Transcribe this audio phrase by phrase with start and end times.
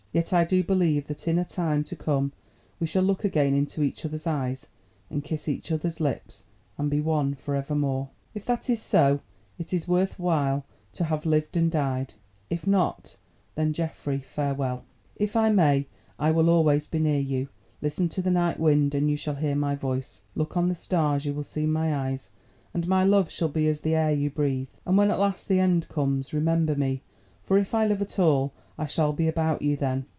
[0.13, 2.33] Yet I do believe that in a time to come
[2.81, 4.67] we shall look again into each other's eyes,
[5.09, 8.09] and kiss each other's lips, and be one for evermore.
[8.33, 9.21] If this is so,
[9.57, 12.15] it is worth while to have lived and died;
[12.49, 13.15] if not,
[13.55, 14.83] then, Geoffrey, farewell!
[15.15, 15.87] "If I may
[16.19, 17.47] I will always be near you.
[17.81, 21.23] Listen to the night wind and you shall hear my voice; look on the stars,
[21.25, 22.31] you will see my eyes;
[22.73, 24.67] and my love shall be as the air you breathe.
[24.85, 27.01] And when at last the end comes, remember me,
[27.43, 30.05] for if I live at all I shall be about you then.